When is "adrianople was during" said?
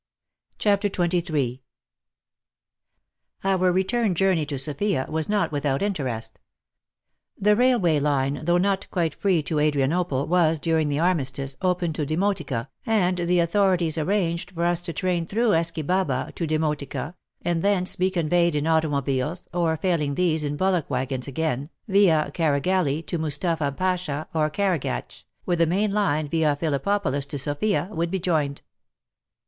9.59-10.89